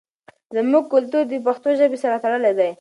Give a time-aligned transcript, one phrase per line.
[0.55, 2.69] زموږ کلتور د پښتو ژبې سره تړلی دی.